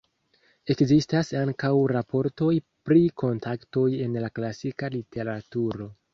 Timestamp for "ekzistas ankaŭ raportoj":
0.73-2.49